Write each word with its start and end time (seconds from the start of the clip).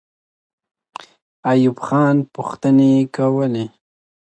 ایوب 1.51 1.77
خان 1.85 2.15
پوښتنې 2.35 2.91
کولې. 3.15 3.65